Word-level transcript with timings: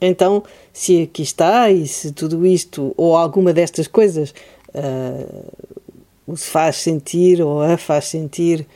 Então, 0.00 0.44
se 0.72 1.02
aqui 1.02 1.22
está 1.22 1.70
e 1.70 1.86
se 1.86 2.12
tudo 2.12 2.46
isto 2.46 2.94
ou 2.96 3.16
alguma 3.16 3.52
destas 3.52 3.88
coisas 3.88 4.32
uh, 4.68 5.52
o 6.26 6.36
faz 6.36 6.76
sentir 6.76 7.42
ou 7.42 7.60
a 7.60 7.76
faz 7.76 8.06
sentir 8.06 8.66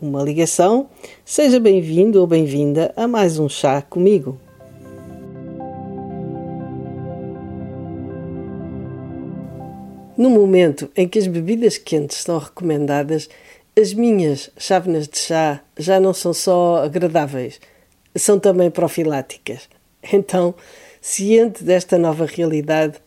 uma 0.00 0.22
ligação, 0.22 0.88
seja 1.24 1.60
bem-vindo 1.60 2.20
ou 2.20 2.26
bem-vinda 2.26 2.92
a 2.96 3.06
mais 3.06 3.38
um 3.38 3.48
chá 3.48 3.80
comigo. 3.80 4.38
No 10.16 10.28
momento 10.28 10.90
em 10.96 11.08
que 11.08 11.18
as 11.18 11.26
bebidas 11.26 11.78
quentes 11.78 12.18
são 12.18 12.38
recomendadas, 12.38 13.28
as 13.80 13.94
minhas 13.94 14.50
chávenas 14.58 15.06
de 15.06 15.18
chá 15.18 15.60
já 15.78 16.00
não 16.00 16.12
são 16.12 16.34
só 16.34 16.82
agradáveis, 16.84 17.60
são 18.16 18.38
também 18.38 18.70
profiláticas. 18.70 19.68
Então, 20.12 20.54
ciente 21.00 21.62
desta 21.62 21.96
nova 21.96 22.26
realidade, 22.26 22.98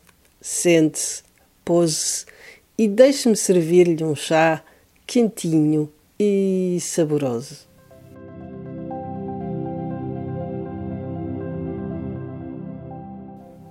sente-se, 0.41 1.23
pose-se 1.63 2.25
e 2.77 2.87
deixe-me 2.87 3.35
servir-lhe 3.35 4.03
um 4.03 4.15
chá 4.15 4.63
quentinho 5.05 5.91
e 6.19 6.77
saboroso. 6.81 7.65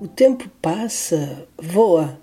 O 0.01 0.09
tempo 0.09 0.49
passa, 0.61 1.47
voa. 1.57 2.19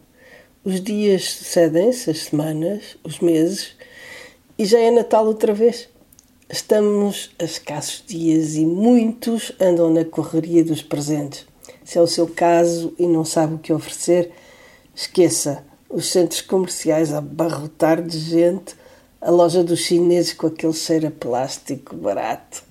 Os 0.64 0.80
dias 0.80 1.28
cedem-se, 1.34 2.12
as 2.12 2.20
semanas, 2.20 2.96
os 3.04 3.20
meses, 3.20 3.76
e 4.56 4.66
já 4.66 4.80
é 4.80 4.92
Natal 4.92 5.26
outra 5.26 5.52
vez. 5.52 5.90
Estamos 6.52 7.32
a 7.40 7.46
escassos 7.46 8.04
dias 8.06 8.56
e 8.56 8.66
muitos 8.66 9.54
andam 9.58 9.90
na 9.90 10.04
correria 10.04 10.66
dos 10.66 10.82
presentes. 10.82 11.46
Se 11.82 11.98
é 11.98 12.02
o 12.02 12.08
seu 12.08 12.28
caso 12.28 12.94
e 13.00 13.08
não 13.08 13.24
sabe 13.24 13.54
o 13.54 13.58
que 13.58 13.72
oferecer, 13.72 14.34
esqueça 14.94 15.64
os 15.90 16.12
centros 16.12 16.42
comerciais 16.42 17.14
a 17.14 17.20
abarrotar 17.20 18.02
de 18.02 18.20
gente, 18.20 18.76
a 19.22 19.32
loja 19.32 19.64
dos 19.64 19.80
chineses 19.80 20.34
com 20.34 20.48
aquele 20.48 20.74
cheiro 20.74 21.08
a 21.08 21.12
plástico 21.12 21.96
barato. 21.96 22.66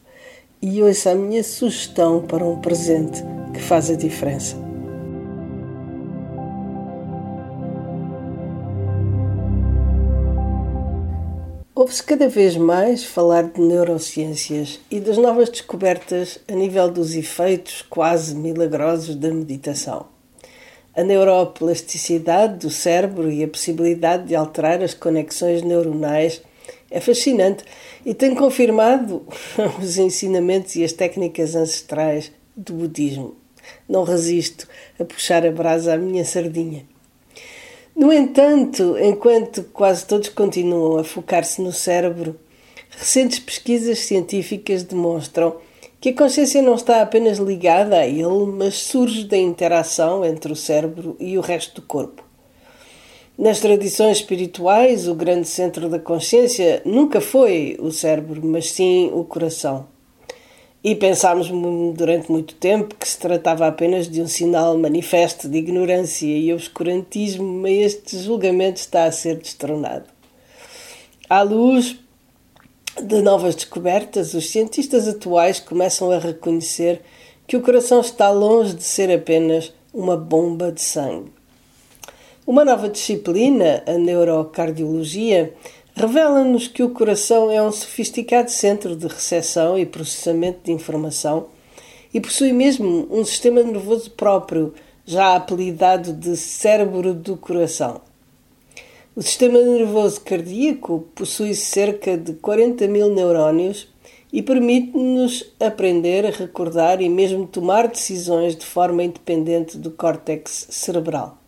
E 0.60 0.82
ouça 0.82 1.12
a 1.12 1.14
minha 1.14 1.42
sugestão 1.42 2.20
para 2.20 2.44
um 2.44 2.60
presente 2.60 3.22
que 3.54 3.60
faz 3.60 3.88
a 3.88 3.94
diferença. 3.94 4.69
Ouve-se 11.80 12.02
cada 12.02 12.28
vez 12.28 12.58
mais 12.58 13.04
falar 13.06 13.44
de 13.44 13.58
neurociências 13.58 14.78
e 14.90 15.00
das 15.00 15.16
novas 15.16 15.48
descobertas 15.48 16.38
a 16.46 16.52
nível 16.52 16.90
dos 16.90 17.14
efeitos 17.14 17.80
quase 17.80 18.34
milagrosos 18.34 19.16
da 19.16 19.30
meditação. 19.30 20.04
A 20.94 21.02
neuroplasticidade 21.02 22.58
do 22.58 22.69
cérebro 22.69 23.32
e 23.32 23.42
a 23.42 23.48
possibilidade 23.48 24.26
de 24.26 24.36
alterar 24.36 24.82
as 24.82 24.92
conexões 24.92 25.62
neuronais 25.62 26.42
é 26.90 27.00
fascinante 27.00 27.64
e 28.04 28.12
tem 28.12 28.34
confirmado 28.34 29.26
os 29.82 29.96
ensinamentos 29.96 30.76
e 30.76 30.84
as 30.84 30.92
técnicas 30.92 31.54
ancestrais 31.54 32.30
do 32.54 32.74
budismo. 32.74 33.36
Não 33.88 34.04
resisto 34.04 34.69
a 34.98 35.04
puxar 35.06 35.46
a 35.46 35.50
brasa 35.50 35.94
à 35.94 35.96
minha 35.96 36.26
sardinha. 36.26 36.89
No 38.00 38.11
entanto, 38.11 38.97
enquanto 38.99 39.62
quase 39.75 40.06
todos 40.06 40.31
continuam 40.31 40.97
a 40.97 41.05
focar-se 41.05 41.61
no 41.61 41.71
cérebro, 41.71 42.34
recentes 42.88 43.38
pesquisas 43.38 43.99
científicas 43.99 44.83
demonstram 44.83 45.56
que 46.00 46.09
a 46.09 46.16
consciência 46.16 46.62
não 46.62 46.77
está 46.77 47.03
apenas 47.03 47.37
ligada 47.37 47.99
a 47.99 48.06
ele, 48.06 48.47
mas 48.56 48.77
surge 48.77 49.25
da 49.25 49.37
interação 49.37 50.25
entre 50.25 50.50
o 50.50 50.56
cérebro 50.56 51.15
e 51.21 51.37
o 51.37 51.43
resto 51.43 51.83
do 51.83 51.87
corpo. 51.87 52.25
Nas 53.37 53.61
tradições 53.61 54.17
espirituais, 54.17 55.06
o 55.06 55.15
grande 55.15 55.47
centro 55.47 55.87
da 55.87 55.99
consciência 55.99 56.81
nunca 56.87 57.21
foi 57.21 57.77
o 57.78 57.91
cérebro, 57.91 58.41
mas 58.43 58.71
sim 58.72 59.11
o 59.12 59.25
coração. 59.25 59.87
E 60.82 60.94
pensámos 60.94 61.48
durante 61.94 62.32
muito 62.32 62.54
tempo 62.54 62.94
que 62.94 63.06
se 63.06 63.18
tratava 63.18 63.66
apenas 63.66 64.08
de 64.08 64.22
um 64.22 64.26
sinal 64.26 64.78
manifesto 64.78 65.46
de 65.46 65.58
ignorância 65.58 66.26
e 66.26 66.52
obscurantismo, 66.54 67.44
mas 67.44 67.72
este 67.72 68.18
julgamento 68.18 68.80
está 68.80 69.04
a 69.04 69.12
ser 69.12 69.36
destronado. 69.36 70.06
À 71.28 71.42
luz 71.42 71.98
de 73.02 73.20
novas 73.20 73.54
descobertas, 73.54 74.32
os 74.32 74.50
cientistas 74.50 75.06
atuais 75.06 75.60
começam 75.60 76.10
a 76.10 76.19
reconhecer 76.19 77.02
que 77.46 77.56
o 77.56 77.62
coração 77.62 78.00
está 78.00 78.30
longe 78.30 78.74
de 78.74 78.82
ser 78.82 79.10
apenas 79.12 79.72
uma 79.92 80.16
bomba 80.16 80.72
de 80.72 80.80
sangue. 80.80 81.32
Uma 82.46 82.64
nova 82.64 82.88
disciplina, 82.88 83.82
a 83.86 83.92
neurocardiologia, 83.92 85.54
revela-nos 85.94 86.68
que 86.68 86.82
o 86.82 86.90
coração 86.90 87.50
é 87.50 87.62
um 87.62 87.72
sofisticado 87.72 88.50
centro 88.50 88.96
de 88.96 89.06
recepção 89.06 89.78
e 89.78 89.86
processamento 89.86 90.60
de 90.64 90.72
informação 90.72 91.46
e 92.12 92.20
possui 92.20 92.52
mesmo 92.52 93.06
um 93.10 93.24
sistema 93.24 93.62
nervoso 93.62 94.10
próprio, 94.10 94.74
já 95.04 95.36
apelidado 95.36 96.12
de 96.12 96.36
cérebro 96.36 97.14
do 97.14 97.36
coração. 97.36 98.00
O 99.14 99.22
sistema 99.22 99.60
nervoso 99.60 100.20
cardíaco 100.20 101.08
possui 101.14 101.54
cerca 101.54 102.16
de 102.16 102.34
40 102.34 102.86
mil 102.86 103.08
neurónios 103.08 103.88
e 104.32 104.40
permite-nos 104.40 105.52
aprender, 105.58 106.24
recordar 106.26 107.02
e 107.02 107.08
mesmo 107.08 107.46
tomar 107.46 107.88
decisões 107.88 108.54
de 108.54 108.64
forma 108.64 109.02
independente 109.02 109.76
do 109.76 109.90
córtex 109.90 110.68
cerebral. 110.70 111.39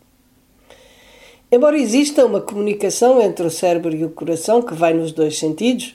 Embora 1.53 1.77
exista 1.77 2.25
uma 2.25 2.41
comunicação 2.41 3.21
entre 3.21 3.45
o 3.45 3.51
cérebro 3.51 3.95
e 3.95 4.03
o 4.03 4.09
coração 4.09 4.59
que 4.59 4.73
vai 4.73 4.91
nos 4.91 5.11
dois 5.11 5.37
sentidos, 5.37 5.93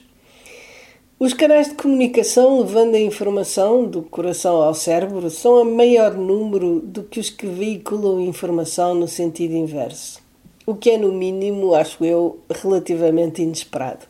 os 1.19 1.33
canais 1.33 1.67
de 1.67 1.73
comunicação 1.73 2.61
levando 2.61 2.95
a 2.95 2.99
informação 3.01 3.83
do 3.83 4.01
coração 4.01 4.61
ao 4.61 4.73
cérebro 4.73 5.29
são 5.29 5.59
a 5.59 5.65
maior 5.65 6.13
número 6.13 6.79
do 6.79 7.03
que 7.03 7.19
os 7.19 7.29
que 7.29 7.45
veiculam 7.45 8.21
informação 8.21 8.95
no 8.95 9.05
sentido 9.05 9.53
inverso, 9.53 10.21
o 10.65 10.75
que 10.75 10.91
é, 10.91 10.97
no 10.97 11.11
mínimo, 11.11 11.75
acho 11.75 12.05
eu, 12.05 12.39
relativamente 12.49 13.41
inesperado. 13.41 14.05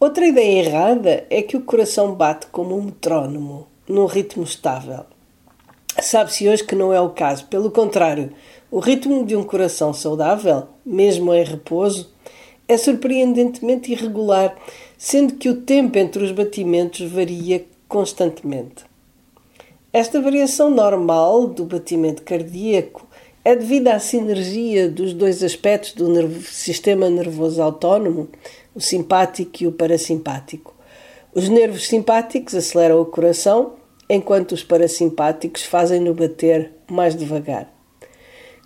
Outra 0.00 0.26
ideia 0.26 0.64
errada 0.64 1.26
é 1.28 1.42
que 1.42 1.58
o 1.58 1.62
coração 1.62 2.14
bate 2.14 2.46
como 2.46 2.74
um 2.74 2.84
metrónomo, 2.84 3.66
num 3.86 4.06
ritmo 4.06 4.44
estável. 4.44 5.04
Sabe-se 6.00 6.48
hoje 6.48 6.64
que 6.64 6.74
não 6.74 6.90
é 6.90 7.00
o 7.02 7.10
caso, 7.10 7.44
pelo 7.48 7.70
contrário 7.70 8.32
o 8.76 8.78
ritmo 8.78 9.24
de 9.24 9.34
um 9.34 9.42
coração 9.42 9.94
saudável, 9.94 10.64
mesmo 10.84 11.32
em 11.32 11.42
repouso, 11.42 12.12
é 12.68 12.76
surpreendentemente 12.76 13.90
irregular, 13.90 14.54
sendo 14.98 15.36
que 15.36 15.48
o 15.48 15.62
tempo 15.62 15.96
entre 15.96 16.22
os 16.22 16.30
batimentos 16.30 17.10
varia 17.10 17.64
constantemente. 17.88 18.84
Esta 19.90 20.20
variação 20.20 20.68
normal 20.68 21.46
do 21.46 21.64
batimento 21.64 22.20
cardíaco 22.20 23.06
é 23.42 23.56
devida 23.56 23.94
à 23.94 23.98
sinergia 23.98 24.90
dos 24.90 25.14
dois 25.14 25.42
aspectos 25.42 25.94
do 25.94 26.10
nervo, 26.10 26.42
sistema 26.42 27.08
nervoso 27.08 27.62
autónomo, 27.62 28.28
o 28.74 28.80
simpático 28.82 29.62
e 29.62 29.66
o 29.66 29.72
parasimpático. 29.72 30.74
Os 31.34 31.48
nervos 31.48 31.88
simpáticos 31.88 32.54
aceleram 32.54 33.00
o 33.00 33.06
coração, 33.06 33.72
enquanto 34.06 34.52
os 34.52 34.62
parasimpáticos 34.62 35.62
fazem-no 35.62 36.12
bater 36.12 36.72
mais 36.90 37.16
devagar. 37.16 37.74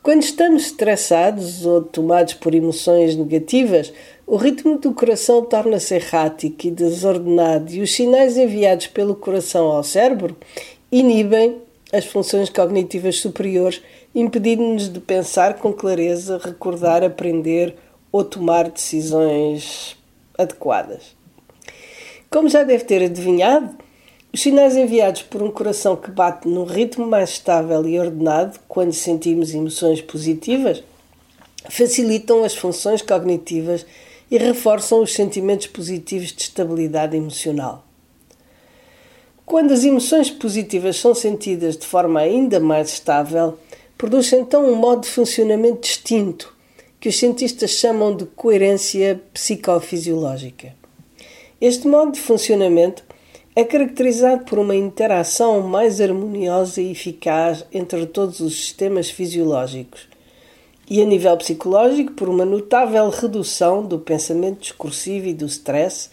Quando 0.02 0.22
estamos 0.22 0.64
estressados 0.64 1.66
ou 1.66 1.82
tomados 1.82 2.32
por 2.32 2.54
emoções 2.54 3.14
negativas, 3.14 3.92
o 4.26 4.36
ritmo 4.36 4.78
do 4.78 4.94
coração 4.94 5.44
torna-se 5.44 5.94
errático 5.94 6.66
e 6.66 6.70
desordenado 6.70 7.70
e 7.70 7.82
os 7.82 7.92
sinais 7.92 8.38
enviados 8.38 8.86
pelo 8.86 9.14
coração 9.14 9.66
ao 9.66 9.84
cérebro 9.84 10.34
inibem 10.90 11.58
as 11.92 12.06
funções 12.06 12.48
cognitivas 12.48 13.16
superiores, 13.16 13.82
impedindo-nos 14.14 14.90
de 14.90 15.00
pensar 15.00 15.58
com 15.58 15.70
clareza, 15.70 16.38
recordar, 16.38 17.04
aprender 17.04 17.76
ou 18.10 18.24
tomar 18.24 18.70
decisões 18.70 19.98
adequadas. 20.38 21.14
Como 22.30 22.48
já 22.48 22.62
deve 22.62 22.84
ter 22.84 23.02
adivinhado, 23.02 23.76
Os 24.32 24.42
sinais 24.42 24.76
enviados 24.76 25.22
por 25.22 25.42
um 25.42 25.50
coração 25.50 25.96
que 25.96 26.08
bate 26.08 26.46
num 26.46 26.62
ritmo 26.62 27.04
mais 27.04 27.30
estável 27.30 27.84
e 27.88 27.98
ordenado, 27.98 28.60
quando 28.68 28.92
sentimos 28.92 29.52
emoções 29.52 30.00
positivas, 30.00 30.84
facilitam 31.68 32.44
as 32.44 32.54
funções 32.54 33.02
cognitivas 33.02 33.84
e 34.30 34.38
reforçam 34.38 35.02
os 35.02 35.12
sentimentos 35.12 35.66
positivos 35.66 36.32
de 36.32 36.42
estabilidade 36.42 37.16
emocional. 37.16 37.84
Quando 39.44 39.72
as 39.72 39.82
emoções 39.82 40.30
positivas 40.30 40.96
são 40.96 41.12
sentidas 41.12 41.76
de 41.76 41.84
forma 41.84 42.20
ainda 42.20 42.60
mais 42.60 42.92
estável, 42.92 43.58
produz 43.98 44.32
então 44.32 44.64
um 44.64 44.76
modo 44.76 45.02
de 45.02 45.08
funcionamento 45.08 45.80
distinto, 45.80 46.54
que 47.00 47.08
os 47.08 47.18
cientistas 47.18 47.72
chamam 47.72 48.14
de 48.14 48.26
coerência 48.26 49.20
psicofisiológica. 49.34 50.72
Este 51.60 51.88
modo 51.88 52.12
de 52.12 52.20
funcionamento 52.20 53.09
é 53.54 53.64
caracterizado 53.64 54.44
por 54.44 54.58
uma 54.58 54.76
interação 54.76 55.60
mais 55.60 56.00
harmoniosa 56.00 56.80
e 56.80 56.92
eficaz 56.92 57.64
entre 57.72 58.06
todos 58.06 58.40
os 58.40 58.54
sistemas 58.54 59.10
fisiológicos 59.10 60.08
e, 60.90 61.00
a 61.00 61.04
nível 61.04 61.36
psicológico, 61.36 62.12
por 62.12 62.28
uma 62.28 62.44
notável 62.44 63.08
redução 63.10 63.86
do 63.86 63.98
pensamento 63.98 64.60
discursivo 64.60 65.28
e 65.28 65.34
do 65.34 65.46
stress, 65.46 66.10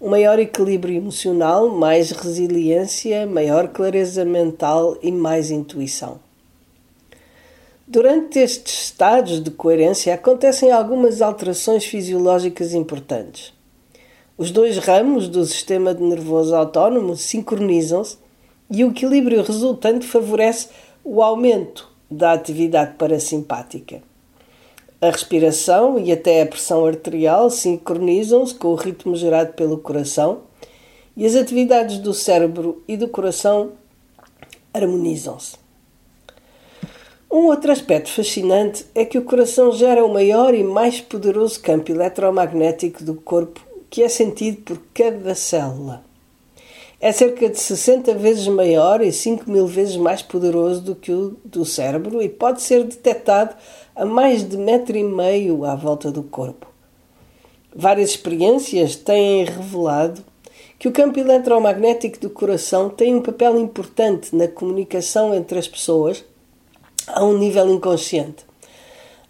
um 0.00 0.08
maior 0.08 0.38
equilíbrio 0.38 0.96
emocional, 0.96 1.68
mais 1.68 2.12
resiliência, 2.12 3.26
maior 3.26 3.68
clareza 3.68 4.24
mental 4.24 4.96
e 5.02 5.10
mais 5.10 5.50
intuição. 5.50 6.20
Durante 7.86 8.38
estes 8.38 8.84
estados 8.84 9.42
de 9.42 9.50
coerência 9.50 10.14
acontecem 10.14 10.70
algumas 10.70 11.20
alterações 11.20 11.84
fisiológicas 11.84 12.74
importantes. 12.74 13.52
Os 14.42 14.50
dois 14.50 14.76
ramos 14.76 15.28
do 15.28 15.46
sistema 15.46 15.94
nervoso 15.94 16.52
autónomo 16.56 17.16
sincronizam-se 17.16 18.16
e 18.68 18.82
o 18.82 18.90
equilíbrio 18.90 19.40
resultante 19.40 20.04
favorece 20.04 20.66
o 21.04 21.22
aumento 21.22 21.88
da 22.10 22.32
atividade 22.32 22.94
parasimpática. 22.98 24.02
A 25.00 25.10
respiração 25.10 25.96
e 25.96 26.10
até 26.10 26.42
a 26.42 26.46
pressão 26.46 26.84
arterial 26.84 27.50
sincronizam-se 27.50 28.52
com 28.56 28.72
o 28.72 28.74
ritmo 28.74 29.14
gerado 29.14 29.52
pelo 29.52 29.78
coração 29.78 30.40
e 31.16 31.24
as 31.24 31.36
atividades 31.36 31.98
do 31.98 32.12
cérebro 32.12 32.82
e 32.88 32.96
do 32.96 33.06
coração 33.06 33.74
harmonizam-se. 34.74 35.54
Um 37.30 37.46
outro 37.46 37.70
aspecto 37.70 38.10
fascinante 38.10 38.86
é 38.92 39.04
que 39.04 39.18
o 39.18 39.24
coração 39.24 39.70
gera 39.70 40.04
o 40.04 40.12
maior 40.12 40.52
e 40.52 40.64
mais 40.64 41.00
poderoso 41.00 41.60
campo 41.60 41.92
eletromagnético 41.92 43.04
do 43.04 43.14
corpo 43.14 43.70
que 43.92 44.02
é 44.02 44.08
sentido 44.08 44.62
por 44.62 44.78
cada 44.94 45.34
célula. 45.34 46.02
É 46.98 47.12
cerca 47.12 47.46
de 47.46 47.60
60 47.60 48.14
vezes 48.14 48.48
maior 48.48 49.02
e 49.02 49.12
5 49.12 49.50
mil 49.50 49.66
vezes 49.66 49.96
mais 49.98 50.22
poderoso 50.22 50.80
do 50.80 50.94
que 50.94 51.12
o 51.12 51.36
do 51.44 51.62
cérebro 51.66 52.22
e 52.22 52.28
pode 52.30 52.62
ser 52.62 52.84
detectado 52.84 53.54
a 53.94 54.06
mais 54.06 54.48
de 54.48 54.56
metro 54.56 54.96
e 54.96 55.04
meio 55.04 55.66
à 55.66 55.74
volta 55.74 56.10
do 56.10 56.22
corpo. 56.22 56.66
Várias 57.76 58.08
experiências 58.08 58.96
têm 58.96 59.44
revelado 59.44 60.24
que 60.78 60.88
o 60.88 60.92
campo 60.92 61.20
eletromagnético 61.20 62.18
do 62.18 62.30
coração 62.30 62.88
tem 62.88 63.14
um 63.14 63.20
papel 63.20 63.58
importante 63.58 64.34
na 64.34 64.48
comunicação 64.48 65.34
entre 65.34 65.58
as 65.58 65.68
pessoas 65.68 66.24
a 67.06 67.22
um 67.22 67.36
nível 67.36 67.70
inconsciente. 67.70 68.51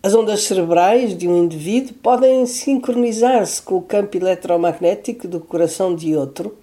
As 0.04 0.14
ondas 0.14 0.42
cerebrais 0.42 1.16
de 1.16 1.28
um 1.28 1.44
indivíduo 1.44 1.94
podem 2.02 2.44
sincronizar-se 2.44 3.62
com 3.62 3.76
o 3.76 3.82
campo 3.82 4.16
eletromagnético 4.16 5.28
do 5.28 5.38
coração 5.38 5.94
de 5.94 6.16
outro, 6.16 6.58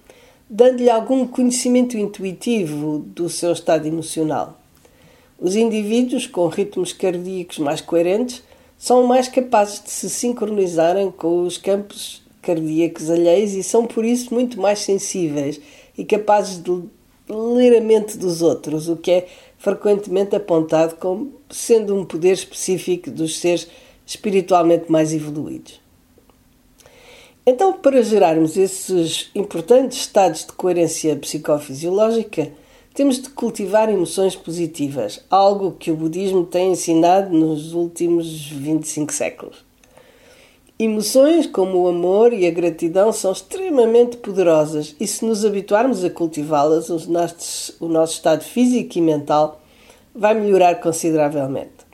dando-lhe 0.50 0.90
algum 0.90 1.26
conhecimento 1.26 1.98
intuitivo 1.98 3.00
do 3.00 3.30
seu 3.30 3.54
estado 3.54 3.88
emocional. 3.88 4.60
Os 5.40 5.56
indivíduos 5.56 6.28
com 6.28 6.50
ritmos 6.50 6.92
cardíacos 6.92 7.60
mais 7.60 7.80
coerentes 7.80 8.44
são 8.78 9.08
mais 9.08 9.30
capazes 9.30 9.82
de 9.82 9.90
se 9.90 10.10
sincronizarem 10.10 11.10
com 11.10 11.44
os 11.44 11.58
campos 11.58 12.22
cardíacos 12.42 13.10
alheios 13.10 13.54
e 13.54 13.64
são 13.64 13.86
por 13.86 14.04
isso 14.04 14.34
muito 14.34 14.60
mais 14.60 14.80
sensíveis 14.80 15.62
e 15.98 16.04
capazes 16.04 16.62
de 16.62 16.84
ler 17.30 17.78
a 17.78 17.82
mente 17.82 18.18
dos 18.18 18.42
outros, 18.42 18.90
o 18.90 18.98
que 18.98 19.12
é 19.12 19.28
frequentemente 19.60 20.36
apontado 20.36 20.96
como 20.96 21.34
sendo 21.50 21.94
um 21.94 22.06
poder 22.06 22.32
específico 22.34 23.12
dos 23.12 23.40
seres 23.40 23.68
espiritualmente 24.06 24.92
mais 24.92 25.14
evoluídos. 25.14 25.80
Então, 27.46 27.74
para 27.74 28.02
gerarmos 28.02 28.58
esses 28.58 29.30
importantes 29.36 30.00
estados 30.00 30.46
de 30.46 30.54
coerência 30.54 31.16
psicofisiológica, 31.16 32.52
temos 32.94 33.22
de 33.22 33.30
cultivar 33.30 33.90
emoções 33.90 34.36
positivas, 34.36 35.24
algo 35.30 35.74
que 35.74 35.92
o 35.92 35.96
budismo 35.96 36.46
tem 36.46 36.72
ensinado 36.72 37.36
nos 37.36 37.74
últimos 37.74 38.50
25 38.50 39.14
séculos. 39.14 39.69
Emoções 40.82 41.46
como 41.46 41.80
o 41.80 41.90
amor 41.90 42.32
e 42.32 42.48
a 42.48 42.52
gratidão 42.52 43.12
são 43.12 43.34
extremamente 43.34 44.16
poderosas 44.16 44.96
e, 44.98 45.06
se 45.06 45.26
nos 45.26 45.44
habituarmos 45.44 46.06
a 46.06 46.10
cultivá-las, 46.10 46.90
o 46.90 47.12
nosso, 47.90 48.14
estado 48.14 48.46
físico 48.46 48.98
e 48.98 49.02
mental 49.02 49.62
vai 50.16 50.34
melhorar 50.34 50.76
consideravelmente. 50.76 51.86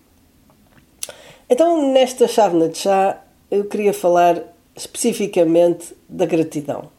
Então, 1.49 1.91
nesta 1.91 2.27
chávena 2.27 2.69
de 2.69 2.77
chá, 2.77 3.23
eu 3.49 3.65
queria 3.65 3.91
falar 3.91 4.43
especificamente 4.75 5.95
da 6.07 6.27
gratidão. 6.27 6.89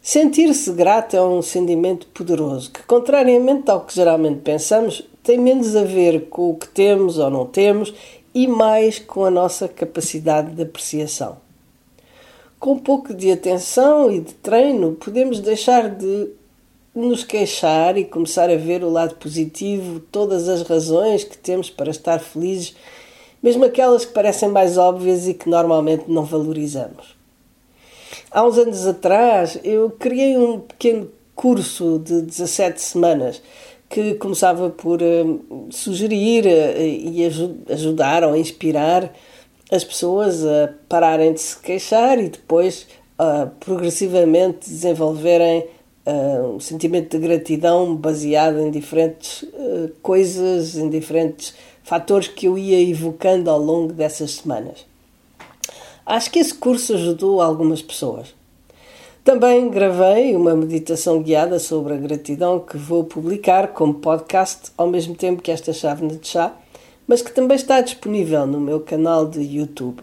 Sentir-se 0.00 0.72
grato 0.72 1.16
é 1.16 1.22
um 1.22 1.42
sentimento 1.42 2.08
poderoso 2.08 2.72
que, 2.72 2.82
contrariamente 2.82 3.70
ao 3.70 3.82
que 3.82 3.94
geralmente 3.94 4.40
pensamos, 4.40 5.08
tem 5.22 5.38
menos 5.38 5.76
a 5.76 5.84
ver 5.84 6.28
com 6.28 6.50
o 6.50 6.56
que 6.56 6.66
temos 6.66 7.18
ou 7.18 7.30
não 7.30 7.46
temos 7.46 7.94
e 8.34 8.46
mais 8.46 8.98
com 8.98 9.24
a 9.24 9.30
nossa 9.30 9.68
capacidade 9.68 10.52
de 10.52 10.62
apreciação. 10.62 11.36
Com 12.58 12.72
um 12.74 12.78
pouco 12.78 13.12
de 13.12 13.30
atenção 13.30 14.10
e 14.10 14.20
de 14.20 14.34
treino, 14.34 14.92
podemos 14.92 15.40
deixar 15.40 15.90
de 15.90 16.28
nos 16.94 17.24
queixar 17.24 17.96
e 17.96 18.04
começar 18.04 18.50
a 18.50 18.56
ver 18.56 18.84
o 18.84 18.90
lado 18.90 19.14
positivo, 19.16 20.00
todas 20.12 20.48
as 20.48 20.62
razões 20.62 21.24
que 21.24 21.36
temos 21.36 21.70
para 21.70 21.90
estar 21.90 22.18
felizes, 22.18 22.74
mesmo 23.42 23.64
aquelas 23.64 24.04
que 24.04 24.12
parecem 24.12 24.48
mais 24.48 24.76
óbvias 24.76 25.26
e 25.26 25.34
que 25.34 25.48
normalmente 25.48 26.04
não 26.08 26.24
valorizamos. 26.24 27.16
Há 28.30 28.46
uns 28.46 28.56
anos 28.56 28.86
atrás, 28.86 29.58
eu 29.64 29.90
criei 29.90 30.36
um 30.36 30.60
pequeno 30.60 31.10
curso 31.34 31.98
de 31.98 32.22
17 32.22 32.80
semanas 32.80 33.42
que 33.92 34.14
começava 34.14 34.70
por 34.70 35.02
uh, 35.02 35.68
sugerir 35.70 36.46
uh, 36.46 36.80
e 36.80 37.26
aj 37.26 37.50
ajudar 37.68 38.24
ou 38.24 38.34
inspirar 38.34 39.12
as 39.70 39.84
pessoas 39.84 40.44
a 40.46 40.72
pararem 40.88 41.34
de 41.34 41.40
se 41.40 41.58
queixar 41.58 42.18
e 42.18 42.28
depois 42.28 42.86
progressivamente 43.60 44.68
desenvolverem 44.68 45.66
um 46.54 46.60
sentimento 46.60 47.16
de 47.16 47.26
gratidão 47.26 47.94
baseado 47.94 48.58
em 48.58 48.70
diferentes 48.70 49.46
coisas, 50.02 50.76
em 50.76 50.90
diferentes 50.90 51.54
fatores 51.82 52.28
que 52.28 52.48
eu 52.48 52.58
ia 52.58 52.82
evocando 52.82 53.48
ao 53.48 53.58
longo 53.58 53.94
dessas 53.94 54.32
semanas. 54.32 54.84
Acho 56.04 56.30
que 56.30 56.40
esse 56.40 56.52
curso 56.52 56.94
ajudou 56.94 57.40
algumas 57.40 57.80
pessoas. 57.80 58.34
Também 59.24 59.70
gravei 59.70 60.34
uma 60.34 60.52
meditação 60.56 61.22
guiada 61.22 61.60
sobre 61.60 61.94
a 61.94 61.96
gratidão 61.96 62.58
que 62.58 62.76
vou 62.76 63.04
publicar 63.04 63.68
como 63.68 63.94
podcast 63.94 64.72
ao 64.76 64.88
mesmo 64.88 65.14
tempo 65.14 65.40
que 65.40 65.52
esta 65.52 65.72
chávena 65.72 66.16
de 66.16 66.26
chá, 66.26 66.52
mas 67.06 67.22
que 67.22 67.32
também 67.32 67.54
está 67.54 67.80
disponível 67.80 68.44
no 68.48 68.60
meu 68.60 68.80
canal 68.80 69.24
de 69.24 69.40
YouTube. 69.40 70.02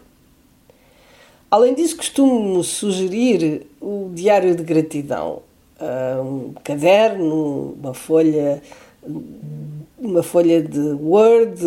Além 1.51 1.73
disso, 1.73 1.97
costumo 1.97 2.63
sugerir 2.63 3.67
o 3.81 4.09
diário 4.13 4.55
de 4.55 4.63
gratidão, 4.63 5.41
ah, 5.77 6.21
um 6.21 6.53
caderno, 6.63 7.75
uma 7.77 7.93
folha, 7.93 8.61
uma 9.97 10.23
folha 10.23 10.63
de 10.63 10.79
Word, 10.79 11.61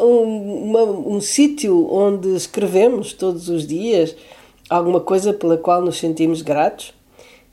um, 0.00 1.14
um 1.16 1.20
sítio 1.20 1.92
onde 1.92 2.34
escrevemos 2.34 3.12
todos 3.12 3.50
os 3.50 3.66
dias 3.66 4.16
alguma 4.68 5.00
coisa 5.00 5.32
pela 5.32 5.56
qual 5.56 5.80
nos 5.80 5.98
sentimos 5.98 6.42
gratos 6.42 6.94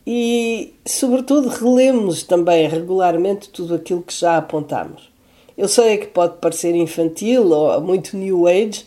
e, 0.05 0.73
sobretudo, 0.85 1.47
relemos 1.47 2.23
também 2.23 2.67
regularmente 2.67 3.49
tudo 3.49 3.75
aquilo 3.75 4.01
que 4.01 4.13
já 4.13 4.37
apontamos. 4.37 5.11
Eu 5.57 5.67
sei 5.67 5.97
que 5.97 6.07
pode 6.07 6.37
parecer 6.37 6.75
infantil 6.75 7.49
ou 7.51 7.79
muito 7.79 8.17
new 8.17 8.47
age, 8.47 8.85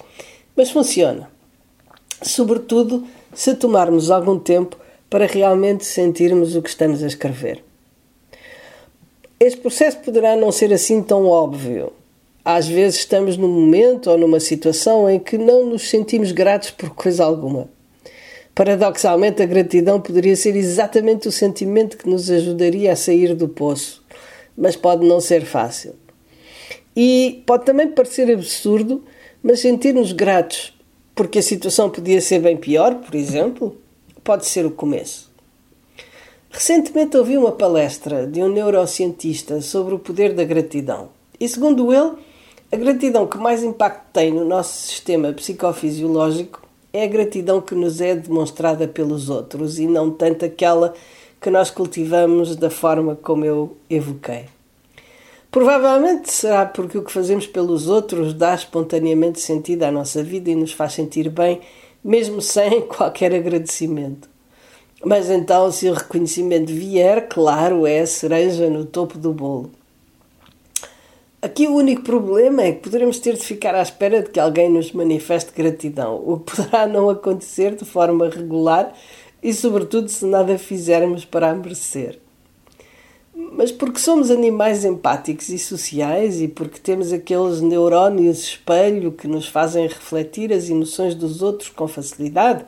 mas 0.57 0.71
funciona. 0.71 1.31
Sobretudo 2.23 3.07
se 3.33 3.55
tomarmos 3.55 4.11
algum 4.11 4.39
tempo 4.39 4.77
para 5.09 5.27
realmente 5.27 5.85
sentirmos 5.85 6.57
o 6.57 6.63
que 6.63 6.69
estamos 6.69 7.03
a 7.03 7.07
escrever. 7.07 7.63
Este 9.39 9.61
processo 9.61 9.99
poderá 9.99 10.35
não 10.35 10.51
ser 10.51 10.73
assim 10.73 11.03
tão 11.03 11.27
óbvio. 11.27 11.93
Às 12.45 12.67
vezes 12.67 13.01
estamos 13.01 13.37
num 13.37 13.49
momento 13.49 14.11
ou 14.11 14.19
numa 14.19 14.41
situação 14.41 15.09
em 15.09 15.19
que 15.19 15.37
não 15.37 15.67
nos 15.67 15.89
sentimos 15.89 16.33
gratos 16.33 16.71
por 16.71 16.91
coisa 16.91 17.25
alguma. 17.25 17.69
Paradoxalmente, 18.57 19.43
a 19.43 19.47
gratidão 19.47 20.01
poderia 20.01 20.35
ser 20.35 20.57
exatamente 20.57 21.29
o 21.29 21.31
sentimento 21.31 21.99
que 21.99 22.09
nos 22.09 22.31
ajudaria 22.31 22.91
a 22.91 22.97
sair 22.97 23.35
do 23.35 23.47
poço, 23.47 24.03
mas 24.57 24.75
pode 24.75 25.07
não 25.07 25.21
ser 25.21 25.45
fácil. 25.45 25.95
E 26.97 27.43
pode 27.45 27.67
também 27.67 27.87
parecer 27.89 28.33
absurdo, 28.33 29.05
mas 29.43 29.61
sentir-nos 29.61 30.13
gratos 30.13 30.75
porque 31.15 31.39
a 31.39 31.43
situação 31.43 31.91
podia 31.91 32.19
ser 32.19 32.39
bem 32.39 32.57
pior, 32.57 32.95
por 32.95 33.15
exemplo, 33.15 33.77
pode 34.25 34.47
ser 34.47 34.65
o 34.65 34.71
começo. 34.71 35.31
Recentemente 36.51 37.15
ouvi 37.15 37.37
uma 37.37 37.53
palestra 37.53 38.27
de 38.27 38.43
um 38.43 38.49
neurocientista 38.49 39.61
sobre 39.61 39.95
o 39.95 39.99
poder 39.99 40.33
da 40.33 40.45
gratidão. 40.45 41.11
E 41.39 41.47
segundo 41.47 41.93
ele, 41.93 42.13
a 42.73 42.77
gratidão 42.77 43.27
que 43.27 43.37
mais 43.37 43.63
impacto 43.63 44.07
tem 44.15 44.33
no 44.33 44.47
nosso 44.47 44.89
sistema 44.89 45.31
psicofisiológico 45.35 46.66
é 46.97 47.05
a 47.05 47.09
gratidão 47.09 47.61
que 47.61 47.75
nos 47.75 48.01
é 48.01 48.15
demonstrada 48.15 48.89
pelos 48.89 49.29
outros 49.29 49.79
e 49.79 49.87
não 49.87 50.11
tanto 50.11 50.45
aquela 50.45 50.95
que 51.41 51.51
nós 51.51 51.71
cultivamos 51.71 52.57
da 52.57 52.71
forma 52.71 53.15
como 53.15 53.45
eu 53.45 53.77
evoquei. 53.89 54.47
Provavelmente 55.51 56.31
será 56.33 56.67
porque 56.67 56.99
o 56.99 57.03
que 57.03 57.13
fazemos 57.13 57.47
pelos 57.47 57.89
outros 57.89 58.35
dá 58.35 58.55
espontaneamente 58.55 59.41
sentido 59.41 59.85
à 59.85 59.91
nossa 59.91 60.23
vida 60.23 60.51
e 60.51 60.55
nos 60.55 60.73
faz 60.73 60.95
sentir 60.95 61.29
bem, 61.31 61.61
mesmo 62.03 62.41
sem 62.41 62.83
qualquer 62.89 63.35
agradecimento. 63.35 64.29
Mas 65.05 65.31
então, 65.31 65.71
se 65.71 65.89
o 65.89 65.95
reconhecimento 65.95 66.73
vier, 66.73 67.29
claro, 67.29 67.87
é 67.87 68.01
a 68.01 68.07
cereja 68.07 68.69
no 68.71 68.85
topo 68.85 69.19
do 69.19 69.33
bolo. 69.33 69.71
Aqui 71.47 71.69
o 71.69 71.77
único 71.77 72.03
problema 72.03 72.61
é 72.63 72.73
que 72.73 72.81
poderemos 72.81 73.21
ter 73.21 73.35
de 73.35 73.45
ficar 73.45 73.73
à 73.73 73.81
espera 73.81 74.21
de 74.21 74.31
que 74.31 74.41
alguém 74.41 74.69
nos 74.69 74.91
manifeste 74.91 75.53
gratidão, 75.55 76.21
o 76.27 76.41
que 76.41 76.57
poderá 76.57 76.89
não 76.89 77.09
acontecer 77.09 77.77
de 77.77 77.85
forma 77.85 78.29
regular 78.29 78.93
e, 79.41 79.55
sobretudo, 79.55 80.09
se 80.09 80.27
nada 80.27 80.59
fizermos 80.59 81.25
para 81.25 81.49
a 81.49 81.55
merecer. 81.55 82.19
Mas 83.33 83.71
porque 83.71 84.01
somos 84.01 84.29
animais 84.29 84.85
empáticos 84.85 85.49
e 85.51 85.57
sociais 85.57 86.41
e 86.41 86.49
porque 86.49 86.81
temos 86.81 87.13
aqueles 87.13 87.61
neurónios 87.61 88.39
espelho 88.41 89.13
que 89.13 89.29
nos 89.29 89.47
fazem 89.47 89.87
refletir 89.87 90.53
as 90.53 90.69
emoções 90.69 91.15
dos 91.15 91.43
outros 91.43 91.71
com 91.71 91.87
facilidade, 91.87 92.65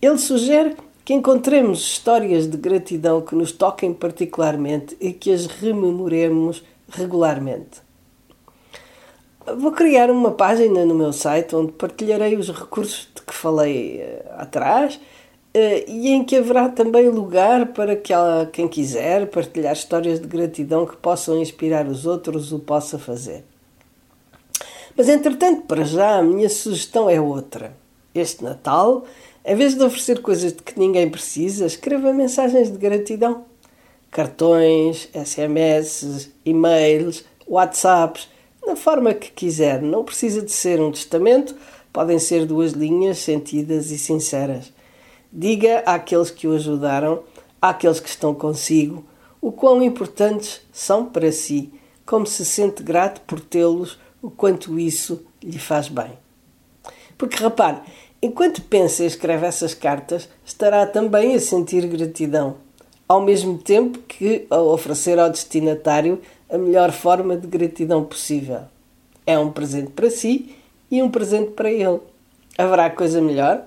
ele 0.00 0.16
sugere 0.16 0.74
que 1.04 1.12
encontremos 1.12 1.80
histórias 1.80 2.46
de 2.46 2.56
gratidão 2.56 3.20
que 3.20 3.34
nos 3.34 3.52
toquem 3.52 3.92
particularmente 3.92 4.96
e 4.98 5.12
que 5.12 5.30
as 5.30 5.44
rememoremos 5.44 6.62
regularmente. 6.96 7.82
Vou 9.58 9.72
criar 9.72 10.10
uma 10.10 10.30
página 10.30 10.86
no 10.86 10.94
meu 10.94 11.12
site 11.12 11.54
onde 11.54 11.72
partilharei 11.72 12.34
os 12.36 12.48
recursos 12.48 13.08
de 13.14 13.20
que 13.20 13.34
falei 13.34 14.00
uh, 14.00 14.40
atrás 14.40 14.94
uh, 14.94 15.84
e 15.86 16.08
em 16.08 16.24
que 16.24 16.36
haverá 16.36 16.70
também 16.70 17.10
lugar 17.10 17.66
para 17.66 17.94
que 17.94 18.10
ela, 18.10 18.48
quem 18.50 18.66
quiser 18.66 19.26
partilhar 19.26 19.74
histórias 19.74 20.18
de 20.18 20.26
gratidão 20.26 20.86
que 20.86 20.96
possam 20.96 21.38
inspirar 21.42 21.86
os 21.86 22.06
outros 22.06 22.52
o 22.52 22.58
possa 22.58 22.98
fazer. 22.98 23.44
Mas 24.96 25.08
entretanto, 25.08 25.62
para 25.62 25.84
já, 25.84 26.18
a 26.18 26.22
minha 26.22 26.48
sugestão 26.48 27.10
é 27.10 27.20
outra. 27.20 27.76
Este 28.14 28.42
Natal, 28.44 29.04
em 29.44 29.56
vez 29.56 29.74
de 29.74 29.82
oferecer 29.82 30.22
coisas 30.22 30.52
de 30.52 30.62
que 30.62 30.78
ninguém 30.78 31.10
precisa, 31.10 31.66
escreva 31.66 32.12
mensagens 32.14 32.70
de 32.70 32.78
gratidão 32.78 33.44
cartões, 34.14 35.08
SMS, 35.12 36.30
e-mails, 36.44 37.24
WhatsApps, 37.48 38.28
da 38.64 38.76
forma 38.76 39.12
que 39.12 39.32
quiser. 39.32 39.82
Não 39.82 40.04
precisa 40.04 40.40
de 40.40 40.52
ser 40.52 40.80
um 40.80 40.92
testamento, 40.92 41.56
podem 41.92 42.20
ser 42.20 42.46
duas 42.46 42.72
linhas 42.72 43.18
sentidas 43.18 43.90
e 43.90 43.98
sinceras. 43.98 44.72
Diga 45.32 45.80
àqueles 45.80 46.30
que 46.30 46.46
o 46.46 46.54
ajudaram, 46.54 47.24
àqueles 47.60 47.98
que 47.98 48.08
estão 48.08 48.32
consigo, 48.32 49.04
o 49.40 49.50
quão 49.50 49.82
importantes 49.82 50.60
são 50.72 51.06
para 51.06 51.32
si, 51.32 51.72
como 52.06 52.24
se 52.24 52.44
sente 52.44 52.84
grato 52.84 53.20
por 53.22 53.40
tê-los, 53.40 53.98
o 54.22 54.30
quanto 54.30 54.78
isso 54.78 55.26
lhe 55.42 55.58
faz 55.58 55.88
bem. 55.88 56.12
Porque 57.18 57.42
repare, 57.42 57.78
enquanto 58.22 58.62
pensa 58.62 59.02
e 59.02 59.06
escreve 59.06 59.44
essas 59.44 59.74
cartas, 59.74 60.28
estará 60.44 60.86
também 60.86 61.34
a 61.34 61.40
sentir 61.40 61.84
gratidão 61.88 62.62
ao 63.08 63.20
mesmo 63.20 63.58
tempo 63.58 63.98
que 64.00 64.46
a 64.50 64.60
oferecer 64.60 65.18
ao 65.18 65.30
destinatário 65.30 66.20
a 66.50 66.58
melhor 66.58 66.92
forma 66.92 67.36
de 67.36 67.46
gratidão 67.46 68.04
possível. 68.04 68.60
É 69.26 69.38
um 69.38 69.50
presente 69.50 69.90
para 69.90 70.10
si 70.10 70.54
e 70.90 71.02
um 71.02 71.10
presente 71.10 71.52
para 71.52 71.70
ele. 71.70 72.00
Haverá 72.56 72.90
coisa 72.90 73.20
melhor? 73.20 73.64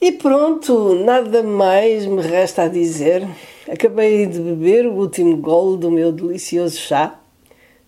E 0.00 0.12
pronto, 0.12 0.94
nada 1.04 1.42
mais 1.42 2.06
me 2.06 2.22
resta 2.22 2.62
a 2.62 2.68
dizer. 2.68 3.28
Acabei 3.70 4.26
de 4.26 4.38
beber 4.38 4.86
o 4.86 4.92
último 4.92 5.36
golo 5.36 5.76
do 5.76 5.90
meu 5.90 6.12
delicioso 6.12 6.78
chá. 6.78 7.18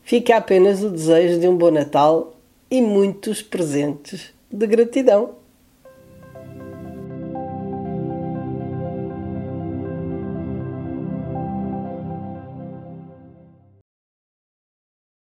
Fica 0.02 0.36
apenas 0.36 0.82
o 0.82 0.90
desejo 0.90 1.38
de 1.38 1.46
um 1.46 1.56
bom 1.56 1.70
Natal 1.70 2.34
e 2.70 2.82
muitos 2.82 3.42
presentes 3.42 4.32
de 4.50 4.66
gratidão. 4.66 5.39